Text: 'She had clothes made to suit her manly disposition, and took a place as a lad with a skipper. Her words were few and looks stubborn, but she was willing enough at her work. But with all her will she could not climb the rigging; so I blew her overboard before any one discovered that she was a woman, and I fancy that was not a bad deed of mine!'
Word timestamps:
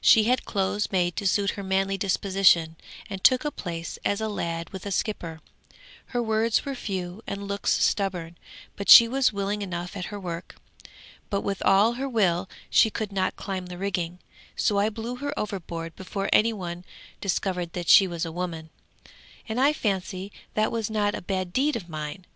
'She 0.00 0.24
had 0.24 0.44
clothes 0.44 0.90
made 0.90 1.14
to 1.14 1.24
suit 1.28 1.50
her 1.50 1.62
manly 1.62 1.96
disposition, 1.96 2.74
and 3.08 3.22
took 3.22 3.44
a 3.44 3.52
place 3.52 4.00
as 4.04 4.20
a 4.20 4.26
lad 4.28 4.68
with 4.70 4.84
a 4.84 4.90
skipper. 4.90 5.40
Her 6.06 6.20
words 6.20 6.64
were 6.64 6.74
few 6.74 7.22
and 7.24 7.46
looks 7.46 7.70
stubborn, 7.70 8.36
but 8.74 8.90
she 8.90 9.06
was 9.06 9.32
willing 9.32 9.62
enough 9.62 9.96
at 9.96 10.06
her 10.06 10.18
work. 10.18 10.56
But 11.30 11.42
with 11.42 11.62
all 11.64 11.92
her 11.92 12.08
will 12.08 12.48
she 12.68 12.90
could 12.90 13.12
not 13.12 13.36
climb 13.36 13.66
the 13.66 13.78
rigging; 13.78 14.18
so 14.56 14.76
I 14.80 14.88
blew 14.90 15.14
her 15.18 15.32
overboard 15.38 15.94
before 15.94 16.28
any 16.32 16.52
one 16.52 16.84
discovered 17.20 17.72
that 17.74 17.86
she 17.88 18.08
was 18.08 18.24
a 18.24 18.32
woman, 18.32 18.70
and 19.48 19.60
I 19.60 19.72
fancy 19.72 20.32
that 20.54 20.72
was 20.72 20.90
not 20.90 21.14
a 21.14 21.22
bad 21.22 21.52
deed 21.52 21.76
of 21.76 21.88
mine!' 21.88 22.26